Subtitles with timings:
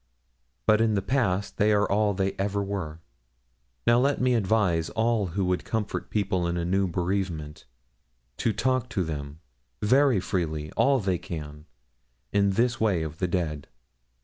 [0.65, 3.01] But in the past they are all they ever were.
[3.85, 7.65] Now let me advise all who would comfort people in a new bereavement
[8.37, 9.41] to talk to them,
[9.83, 11.67] very freely, all they can,
[12.33, 13.67] in this way of the dead.